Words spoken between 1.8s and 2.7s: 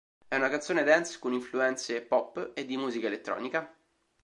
pop e